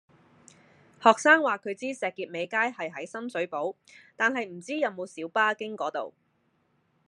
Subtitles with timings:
[1.03, 3.75] 學生話佢知石硤尾街係喺深水埗，
[4.15, 6.15] 但係唔知有冇小巴經嗰度